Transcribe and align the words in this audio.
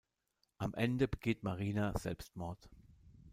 Am 0.57 0.73
Ende 0.73 1.07
begeht 1.07 1.43
Marina 1.43 1.95
Selbstmord. 1.95 2.71